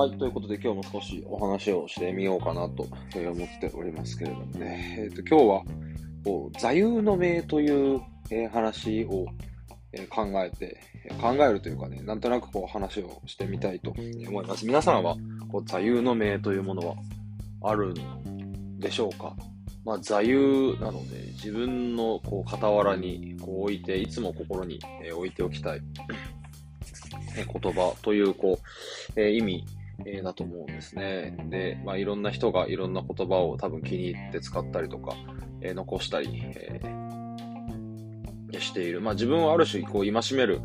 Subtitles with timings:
[0.00, 2.96] はい、ということで今日も少しお話をしてみようかなと思
[3.44, 4.96] っておりますけれどもね。
[4.98, 5.62] えーと、今日は
[6.24, 8.00] こう座右の銘という、
[8.30, 9.26] え話を、
[9.92, 10.80] え考えて、
[11.20, 14.64] 考えるというかね、なんとなくこう話をしてみたいと思います。
[14.64, 15.18] 皆さんは
[15.52, 16.96] こう座右の銘というものは
[17.60, 19.36] あるんでしょうか？
[19.84, 25.82] まあ、座右なので自分のこう傍らにこう置いて、いつも心にえ置いておきたい
[27.36, 27.44] 言
[27.74, 28.58] 葉というこ
[29.14, 29.66] う、え意味
[30.06, 31.36] えー、だと思うんですね。
[31.50, 35.14] で、まあ、いろんな人がいろんな言葉を多分気に入って使ったりとか、
[35.60, 39.00] えー、残したり、えー、している。
[39.00, 40.60] まあ、自分をある種、こう、戒める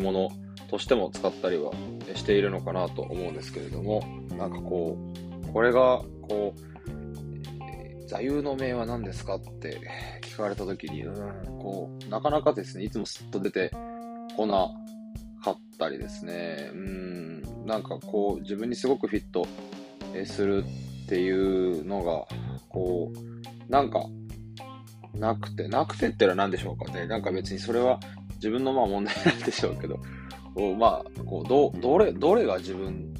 [0.00, 0.30] もの
[0.68, 1.72] としても使ったりは
[2.14, 4.02] しているのかなと思うんですけれども、
[4.38, 4.96] なんかこ
[5.48, 6.72] う、これが、こう、
[8.08, 9.80] 座右の銘は何ですかって
[10.20, 11.14] 聞かれたときに、うん、
[11.58, 13.70] こう、なかなかですね、いつもスッと出て
[14.36, 14.70] こな
[15.42, 19.46] かったりですね、うん、なんかこう、自分にすごくフィット
[20.24, 20.64] する
[21.04, 22.26] っていうのが、
[22.68, 24.06] こう、なんか、
[25.14, 27.06] なくて、なくてってのは何でしょうかね。
[27.06, 28.00] なんか別にそれは
[28.36, 29.98] 自分のまあ問題なんでしょうけど、
[30.76, 33.12] まあ、こう、ど、どれ、どれが自分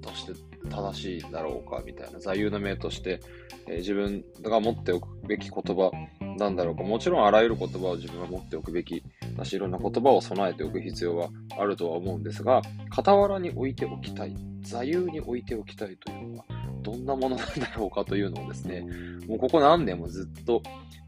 [0.00, 0.32] として
[0.68, 3.20] 正しいんだろうかみたいな座右の銘として、
[3.68, 5.90] えー、自分が持っておくべき言葉
[6.36, 6.82] なんだろうか。
[6.82, 9.02] もちろんあらゆる言葉を自分は持っておくべき
[9.36, 12.62] だし、いろんな言葉を備えておく必要はあるとは思うんですが、
[12.94, 16.44] 傍らに置いておきたい、座右に置いておきたいというのは、
[16.82, 18.86] どんなものなんだろうかというのをですね、
[19.26, 20.62] もうここ何年もずっと、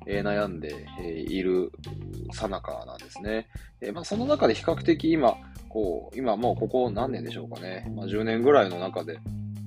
[0.06, 1.70] えー、悩んで、えー、いる
[2.32, 3.46] さなかなんですね。
[3.80, 5.36] えー、まあ、その中で比較的今、
[5.68, 7.92] こう、今もうここ何年でしょうかね。
[7.94, 9.18] まあ、10年ぐらいの中で、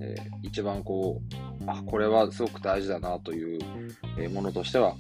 [0.02, 1.22] え一番こ
[1.62, 3.60] う、あ、これはすごく大事だなという、
[4.32, 4.96] ものとしては、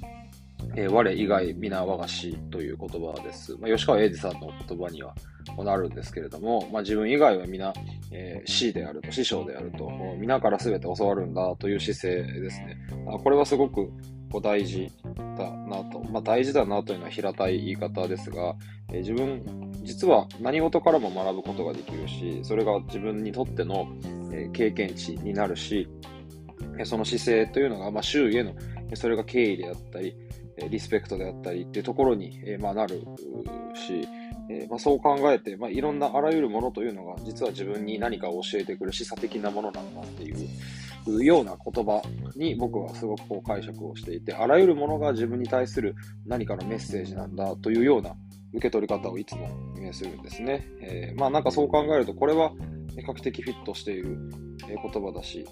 [0.76, 3.58] えー、我以外皆我が師という言葉です。
[3.60, 5.16] まあ、吉川英治さんの言葉には
[5.58, 7.74] なるんですけれども、まあ、自分以外は皆、
[8.12, 12.78] えー、師であると、師匠であると、皆から全て教わるんだという姿勢ですね。
[13.08, 13.92] あこれはすごく
[14.42, 14.92] 大事
[15.38, 16.04] だなと。
[16.12, 18.56] まあ、大事だなというのは平たい言い方ですが、
[18.94, 23.88] えー、自分、実は何事からも学ぶことができるし、それが自分にとっての、
[24.54, 25.88] 経験値になるし、
[26.86, 28.54] その姿勢というのが、まあ、周囲への、
[28.94, 30.16] それが敬意であったり、
[30.70, 33.02] リスペクトであったりっていうところに、まあ、なる
[33.74, 34.08] し、
[34.50, 40.34] えまあ、そう考えて、まあ、いろんなあらゆるものというのが実は自分に何かを教えてくる示唆的なものなんだってい
[41.08, 42.02] うような言葉
[42.36, 48.16] に僕はすごくこう解釈をしていて、あらゆるものが自分に対する何かのメッセージなんだというような
[48.54, 49.50] 受け取り方をいつも
[49.92, 50.68] するんですね。
[50.82, 52.52] えー、まあなんかそう考えると、これは
[52.96, 54.18] 比較的フィットしている
[54.68, 55.46] 言葉だし、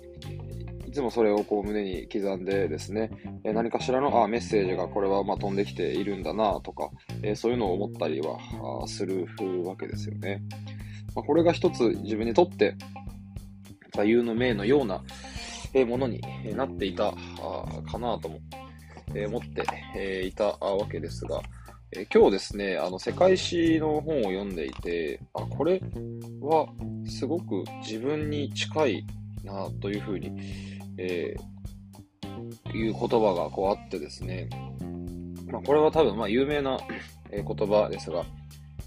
[0.88, 3.12] いつもそれをこう胸に刻んでですね、
[3.44, 6.90] え何かしらのあメッセージがこれはま飛んできているんだなとか、
[7.22, 9.28] えそういうのを思ったりはする
[9.66, 10.42] わけですよね。
[11.16, 12.76] まあ、これが一つ自分にとって
[13.96, 15.04] 座右の銘のような
[15.86, 16.22] ものに
[16.56, 17.14] なっていた
[17.92, 18.40] かなとも
[19.28, 21.42] 思っていたわけですが、
[21.92, 25.82] え今日ですね、あの世界史の本を読んでいて、あ、これ
[26.40, 26.68] は
[27.08, 29.06] すごく自分に近い
[29.44, 30.32] なというふうに、
[31.00, 34.50] えー、いう言葉がこうあってですね、
[35.48, 36.78] まあ、これは多分まあ有名な
[37.32, 38.24] 言葉ですが、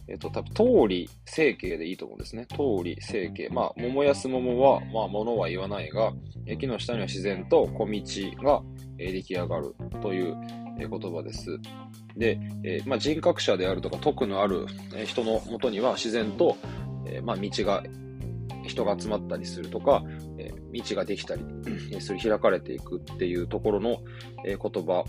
[0.07, 2.47] えっ、と、多分、通り整形でいいと思うんですね。
[2.47, 3.49] 通り整形。
[3.49, 6.13] まあ、桃安桃は、まあ、物は言わないが、
[6.59, 8.63] 木の下には自然と小道が
[8.97, 10.37] 出来上がるという
[10.79, 11.59] 言葉です。
[12.17, 14.67] で、え、まあ、人格者であるとか、徳のある
[15.07, 16.57] 人のもとには自然と、
[17.07, 17.83] え、まあ、道が
[18.67, 20.03] 人が集まったりするとか、
[20.39, 21.43] え、道ができたり
[22.01, 23.99] する、開かれていくっていうところの、
[24.45, 25.05] え、言葉、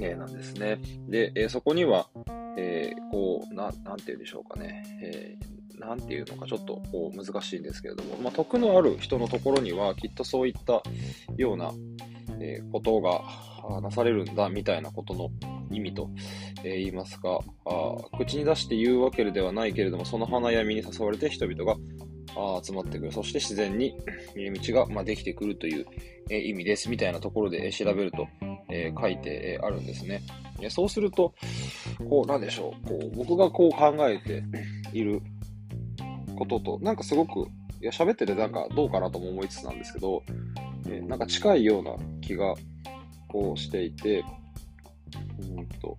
[0.00, 0.78] え、なんですね。
[1.08, 2.08] で、え、そこには、
[2.56, 4.82] えー、こう、ななんて言うんでしょうかね。
[5.02, 10.82] えー、なんていうのかちょっとこう難しいんですけれども、まあ、徳のある人のところにはきっとそういった
[11.36, 11.72] ような、
[12.40, 13.22] えー、ことが
[13.80, 15.30] なされるんだみたいなことの
[15.70, 16.10] 意味と、
[16.64, 21.78] えー、言いますかあ、口に出して言うわけではないけれども、その花闇に誘われて人々が
[22.36, 23.12] あ集まってくる。
[23.12, 23.94] そして自然に
[24.62, 25.86] 道が、まあ、できてくるという、
[26.30, 28.28] え意味ですみたいなところで調べると、
[28.70, 30.22] えー、書いてえあるんですね。
[30.70, 31.34] そうすると、
[32.08, 32.88] こう、なんでしょう。
[32.88, 34.42] こう僕がこう考えて
[34.92, 35.22] いる
[36.36, 37.48] ことと、なんかすごく、
[37.80, 40.22] いや、喋っててなんかどうかなとも思いつつなんですけど、
[40.90, 42.54] えー、なんか近いような気が、
[43.28, 44.24] こうしていて、
[45.56, 45.96] うんと、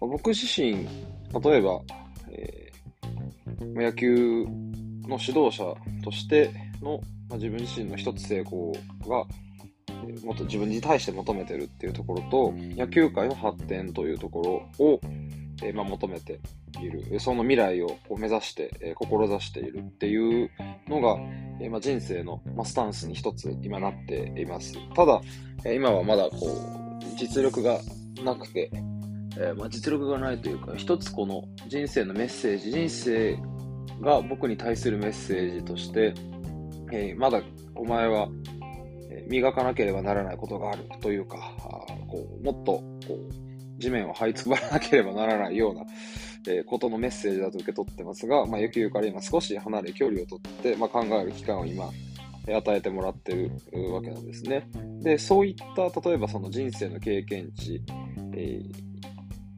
[0.00, 0.86] 僕自身、
[1.42, 1.80] 例えば、
[2.30, 4.44] えー、野球
[5.08, 5.74] の指導者
[6.04, 6.50] として
[6.82, 9.24] の、まあ、自分自身の一つ成功が、
[9.88, 15.00] えー、もっと自分に対して求めてるっていうところと、野球界の発展というところを、
[15.62, 16.40] えー、まあ、求めて
[16.80, 20.50] いる、その未来を目指して、志しているっていう
[20.88, 21.18] のが、
[21.80, 24.74] 人生の、スタンスに一つ今なっています。
[24.94, 25.20] ただ、
[25.74, 27.80] 今はまだこう、実力が
[28.24, 28.70] なくて、
[29.56, 33.38] まあ、実力がないというか、一つこの人生のメッセージ、人生
[34.00, 36.14] が僕に対するメッセージとして、
[37.16, 37.42] まだ
[37.74, 38.28] お前は
[39.28, 41.38] 磨かなければならないことがあるというか、
[42.08, 42.72] こうもっと
[43.06, 45.84] こう地面を這いつくばらなければならないような、
[46.48, 51.90] えー、ことのメッセージだと受け取ってますが、まあ、野球から今少し離れ距離をとって、まあ、考える期間を今、
[52.48, 53.52] 与えてもらってる
[53.92, 54.68] わけなんですね。
[55.02, 57.82] で、そういった、例えばその人生の経験値、
[58.34, 58.62] え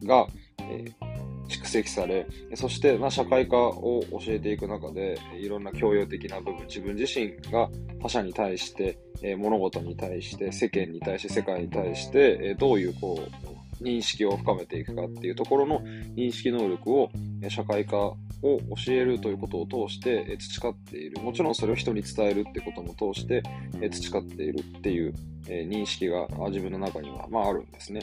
[0.02, 0.26] ー、が、
[0.58, 1.12] えー
[1.52, 7.68] 蓄積され、そして、まあ、社会科を教えていく中で、いろんな教養的な部分、自分自身が
[8.00, 13.51] 他者に対して、えー、物事に対して、世間に対して、世界に対して、えー、どういう、こう、
[13.82, 15.80] 認識を深めていくかっていうところの
[16.16, 17.10] 認識能力を、
[17.42, 21.20] え社会科を教えるということを通して、え培っている。
[21.20, 23.42] もちろんそれを人に伝えるってことも通して、
[23.80, 25.14] え培っているっていう、
[25.48, 28.00] え認識が自分の中には、まあ、あるんですね。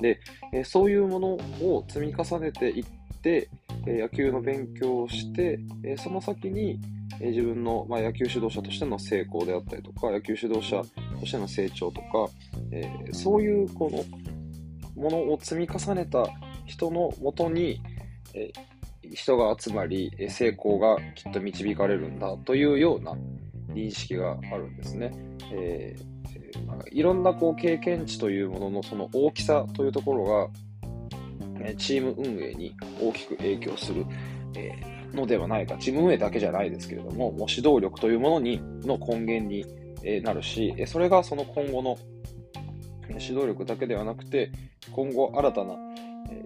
[0.00, 0.20] で、
[0.52, 2.84] えそういうものを積み重ねていっ
[3.22, 3.48] て、
[3.86, 6.78] え野球の勉強をして、えその先に、
[7.20, 10.82] え自分の、まあ、野球指導者としての成功であったりとか、野球指導者
[11.20, 12.28] としての成長とか、
[12.72, 14.04] えー、そういうこの
[15.02, 16.24] ものを積み重ねた
[16.64, 17.82] 人のもとに、
[18.34, 18.50] え、
[19.12, 23.16] 人が集まり、成功がきっと導かれるんだというような
[23.68, 25.12] 認識があるんですね。
[25.52, 26.12] えー
[26.90, 30.50] いろんなこう経験値というもののその大きさというところ
[31.64, 34.04] が、チーム運営に大きく影響する、
[34.54, 34.72] え
[35.14, 35.76] のではないか。
[35.78, 41.98] チーム運営だけじゃないですけれども、もう指導力というものにの根源になるし、それがその今後の
[43.08, 44.50] 指導力だけではなくて、
[44.92, 45.76] 今後新たな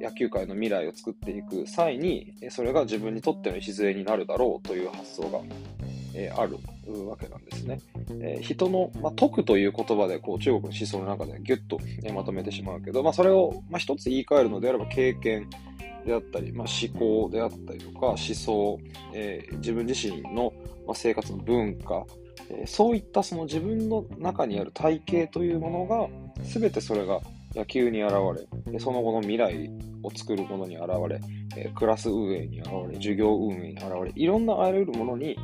[0.01, 5.41] 野球界の未来を作っていく際に、それが自分にとっての礎になるだろうという発想が
[6.17, 6.57] え、ある
[7.07, 7.81] わけなんですね。
[8.21, 15.49] え、人の、まあ、徳という言葉でこう中国の思想の中でギュッと、え、まとめてしまうけど、まあ、それを、まあ、一つ言い換えるのであれば経験
[16.07, 18.79] であったり、まあ、思考であったりとか思想、
[19.13, 20.53] えー、自分自身の、
[20.87, 22.07] ま、生活の文化、
[22.67, 26.09] そういったその自分の中にある体系というものが
[26.43, 27.21] 全てそれが
[27.55, 28.15] 野球に現
[28.73, 29.71] れ、その後の未来
[30.03, 31.21] を作るものに現れ、
[31.75, 35.39] クラス運営に現れ、授業運営に現れ、いろんなあらゆるものに現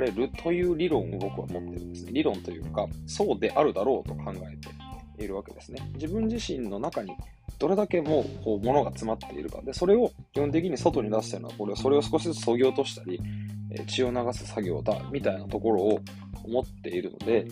[0.00, 2.12] れるという理論を僕は持ってるんですね。
[2.12, 5.80] 理論というか、そうであるだろうと考えているわけですね。
[5.94, 7.12] 自分自身の中に
[7.58, 9.62] どれだけもうこう物が詰まっているか。
[9.62, 13.20] で、それを基本的に外に出してるのは、これそれを少しずつ削ぎ落としたり、
[13.86, 16.00] 血を流す作業だ、みたいなところを
[16.44, 17.46] 思っているので、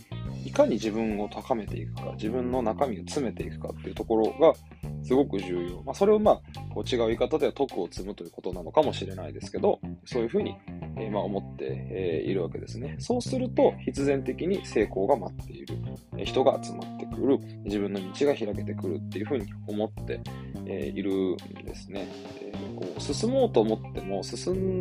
[0.45, 4.55] いかに自分を高めていくか、自分の中身を詰めていくかっていうところが
[5.03, 5.83] すごく重要。
[5.83, 6.41] まあ、それをまあ、
[6.75, 10.55] こう違う言い方では徳を積むということなのかもしれないですけど、そういうふうに、
[10.97, 12.97] え、まあ思って、え、いるわけですね。
[12.99, 15.79] そうすると、必然的に成功が待っている。
[16.25, 17.39] 人が集まってくる。
[17.65, 20.21] 自分の道が開けてくるっていうふうに思って、
[20.67, 22.07] え、いるんですね。
[22.41, 24.81] え、こう進もうと思っても進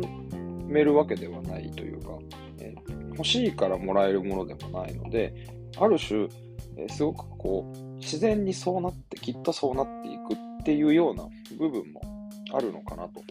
[0.72, 2.18] めるわけではないというか、
[2.58, 5.34] えー、欲しいからもらえるものでもないので、
[5.78, 6.28] ある種、
[6.76, 11.28] えー、すごくこう、自然にそうなって、きっとそうなっていくっていうような
[11.58, 12.00] 部分も
[12.52, 13.22] あるのかなと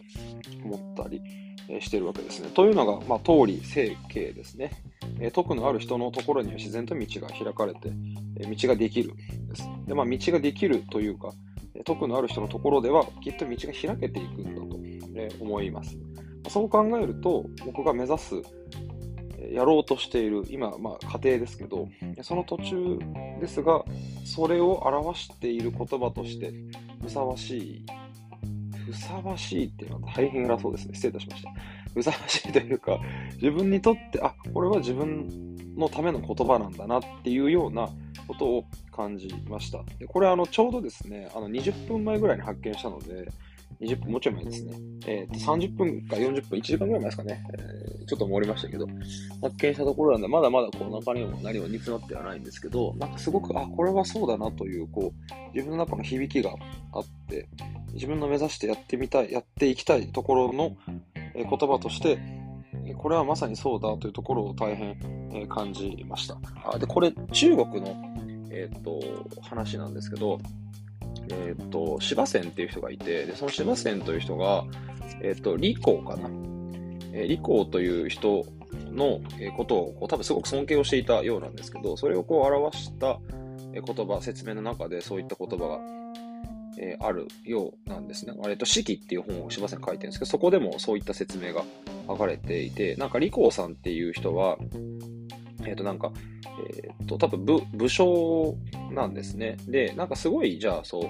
[0.64, 1.20] 思ったり、
[1.68, 2.48] えー、してるわけですね。
[2.54, 4.72] というのが、まあ、通り成形ですね。
[5.20, 7.92] えー、徳のある人のところには自然と道が開かれて、
[8.40, 9.16] え、道ができるん
[9.48, 9.68] です。
[9.86, 11.32] で、まあ、道ができるというか、
[11.84, 14.80] 徳のある人のところでは、きっと道が開けていくんだと、
[15.14, 15.96] え思います。
[16.48, 18.34] そう考えると、僕が目指す、
[19.50, 21.88] やろうとしている、今、まあ、家庭ですけど、
[22.22, 22.98] その途中
[23.40, 23.84] ですが、
[24.24, 26.52] それを表している言葉として、
[27.02, 27.86] ふさわしい、
[28.86, 30.94] ふさわしいっていうのは大変偉そうですね。
[30.94, 31.50] 失礼いたしました。
[31.94, 32.98] ふさわしいというか、
[33.34, 37.88] 自分にとって、あ、これは自分のための言葉なんだなっていうような
[38.26, 39.82] ことを感じました。
[39.98, 43.28] でこれ、あの、ちょうどですね、あの、20分前ぐらいに発見したので、
[43.82, 44.72] 20分、もうちょい前ですね。
[45.06, 47.44] えー、30分か40分、1時間ぐらい前ですかね。
[47.52, 48.86] えー、ちょっと盛りましたけど、
[49.42, 56.54] 発見したところなんで、まだまだこう中にも何も煮詰まってはないんですけど、なんかすごく、あ、これはそうだなという、こう、自分の中の響きが
[56.92, 57.48] あって、
[57.92, 60.76] 自分の目指してやってみたい、やっていきたいところの、
[61.34, 62.18] えー、言葉として、
[62.96, 64.90] これはまさにそうだというところを大変、
[65.32, 66.36] えー、感じました。
[66.64, 67.96] あで、これ、中国の、
[68.50, 69.00] えっ、と、
[69.40, 70.38] 話なんですけど、
[71.30, 74.64] えっ、ー、と、芝っていう人がいて、で、その芝線という人が、
[75.20, 76.28] えっ、ー、と、李光かな。
[77.14, 78.44] えー、李光という人
[78.90, 79.20] の
[79.56, 83.18] ことをこう多分すごく尊敬をしていたようなんですけど、それをこう表した
[83.72, 85.80] 言葉、説明の中でそういった言葉が
[86.78, 88.32] えー、あるようなんですね。
[88.48, 91.64] えっと、四季っていう本を柴さん書いてるんですけど、そこでもそういった説明が
[92.06, 94.58] 書かれていて、なんか、リコーさんっていう人は、
[95.64, 96.12] えっ、ー、と、なんか、
[96.74, 98.56] えっ、ー、と、多分武、武将
[98.90, 99.56] なんですね。
[99.68, 101.02] で、なんかすごい、じゃあ、そう、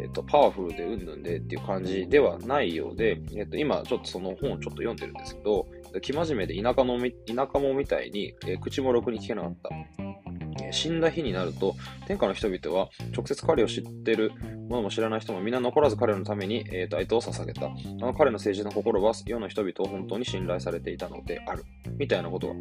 [0.00, 5.66] えっ、と、パワフルでうんぬんでっていう感じではないようで、えっ、と、今、ちょっとその本をちょっと読んでるんですけど、
[6.02, 10.07] 生真面目で田舎の田舎者みたいに、え口もろくに聞けなかった。
[10.72, 14.32] 死んだ日になると、天下の人々は直接彼を知ってる
[14.68, 17.66] 者も知らない人も皆残らず彼のために、えーと、哀悼を捧げた。
[17.66, 21.64] あの彼の誠実な心は世の人々を本当に信頼されていたのである。
[21.98, 22.54] みたいなことが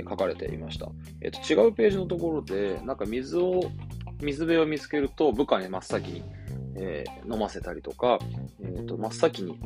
[0.00, 0.88] え書かれていました。
[1.20, 3.70] え、ー、と、違うページのところで、なんか水を、
[4.20, 6.22] 水辺を見つけると部下に真っ先に、
[6.76, 8.18] えー、飲ませたりとか、
[8.60, 9.58] えっ、ー、と、真っ先に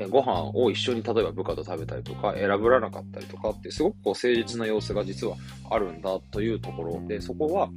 [0.00, 5.36] えご飯を一緒に例えば部下と食べたりとか、選ぶらなかったりとかって、すごくこう誠実な様子が実は
[5.70, 7.68] あるんだというところで、そこは、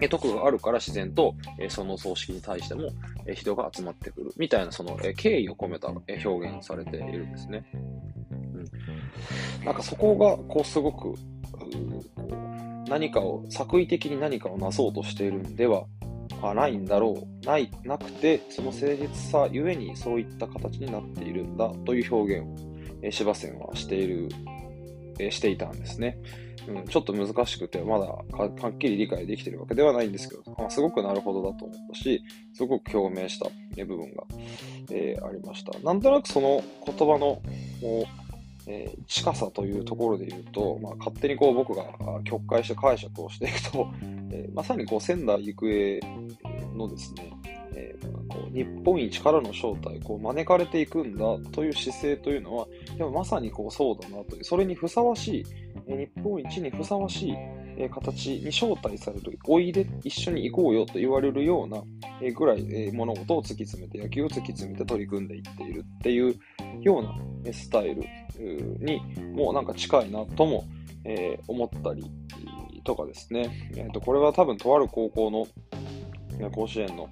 [0.00, 2.90] え徳があるから自然と、えその葬式に対しても、
[3.26, 7.64] え人が集まってくるみたいなその、え敬意を込めた、え表現されているんですね。
[8.32, 11.14] うん、なんかそこがこうすごく
[12.88, 15.84] 何かを作為的に何かをなそうとしているんでは
[16.42, 22.56] あないんだろう、ない、なくて、その誠実さゆえにそういった形になっているんだという表現を、
[23.02, 24.28] えー、芝線はしている、
[25.18, 26.18] えー、していたんですね。
[26.68, 28.24] うん、ちょっと難しくて、まだは
[28.68, 33.48] っきり理解できているわけではないんですけど、まあ、すごくなるほどだと思ったし、すごく共鳴した
[33.84, 34.24] 部分が、
[34.90, 35.78] えー、ありました。
[35.80, 37.40] なんとなくその言葉の、
[38.66, 41.86] えー、近さというところで言うと、まあ、勝手にこう僕が
[42.24, 43.88] 曲解して解釈をしていくと、
[44.30, 46.00] えー、まさにこう仙台育英
[46.76, 47.32] のですね、
[47.74, 52.66] えー、こう日本一からの正体、こう招かれていくんだという姿勢というのは、
[52.96, 55.46] でもまさにこうそうだなという、それにふさわしい、
[55.86, 57.32] えー、日本一にふさわしい、
[57.76, 61.82] えー、形に招待される、おいで一緒に行こうよと言われるような、
[62.20, 66.34] えー、ぐらい、えー、物事を突き詰めて、野球を突き詰めて取り組んでいっているっていう
[66.82, 68.02] ようなスタイル
[68.80, 69.00] に
[69.34, 70.64] もうなんか近いなとも、
[71.04, 72.04] えー、思ったり
[72.82, 75.46] とかですね、えー、とこれは多分とある高校の
[76.50, 77.08] 甲子園の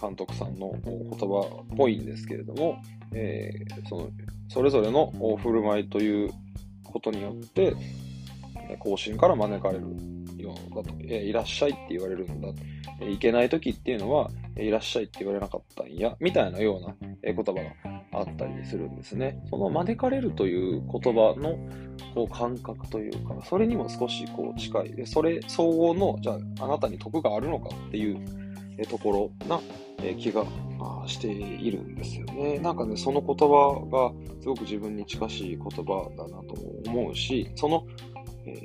[0.00, 2.80] 監督さんの言葉っぽいんですけれども、
[3.12, 4.08] えー、その
[4.48, 6.32] それぞれの振る舞いという
[6.84, 7.74] ことによって
[8.78, 9.84] 甲子園から招かれる
[10.38, 12.48] ようだと、え、いらっしゃいって言われるんだ、
[13.00, 19.42] え、いけない時っていうのはいらっしゃいって言われなかったんやみたいなような言葉があったりするんですね。
[19.50, 21.58] その招かれるという言葉の
[22.14, 24.92] こう感覚というか、それにも少しこう近い。
[24.94, 28.18] で、それ相応の、じゃああなたに得があるのかっていう
[28.88, 29.60] ところな
[30.18, 30.44] 気が
[31.06, 32.58] しているんですよね。
[32.58, 36.54] なんかね、その言葉がすごく自分に近しい言葉だなと
[36.86, 37.84] 思うし、その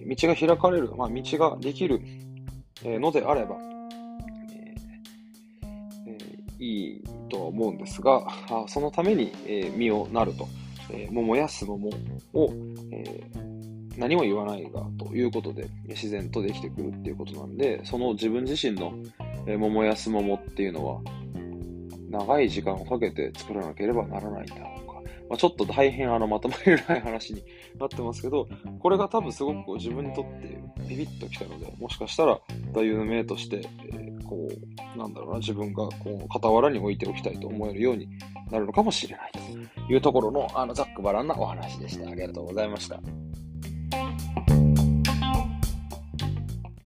[0.08, 2.02] 道が開かれる、まあ、道ができる
[2.84, 3.56] のであれば、
[6.70, 8.28] いいとは思うんですが、
[8.68, 10.48] そのために、え実をなると、
[10.92, 11.90] え桃やす桃
[12.34, 12.54] を、
[12.92, 13.30] え
[13.98, 18.94] 何も言わないがということで自然とできてくるっていうことなんで、その自分自身の、
[19.46, 21.02] え桃やす桃っていうのは、
[22.10, 24.80] 長い時間をかけて作らなければならないんだろう
[25.30, 27.44] まあ、ちょっと大変あのまとまりない話に
[27.80, 28.50] なってますけど、
[28.80, 30.60] これが多分すごく自分にとって
[30.90, 32.40] ビビッときたので、もしかしたら
[32.74, 33.62] 座右の銘として、
[33.94, 38.08] え、こう、なんだろうな、自分がこう傍らに置いておきたいと思えるように
[38.52, 42.10] なるのかもしれないというところの、あの、ざっくばらんなお話でした。
[42.10, 43.00] ありがとうございました。